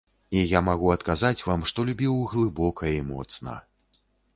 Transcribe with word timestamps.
І 0.37 0.39
я 0.57 0.61
магу 0.69 0.87
адказаць 0.95 1.45
вам, 1.49 1.67
што 1.73 1.87
любіў 1.93 2.19
глыбока 2.35 2.83
і 2.97 3.09
моцна. 3.15 3.61